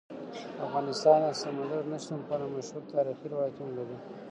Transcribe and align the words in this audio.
افغانستان 0.65 1.17
د 1.25 1.29
سمندر 1.41 1.81
نه 1.91 1.97
شتون 2.03 2.19
په 2.27 2.31
اړه 2.35 2.45
مشهور 2.55 2.83
تاریخی 2.93 3.27
روایتونه 3.33 3.71
لري. 3.77 3.97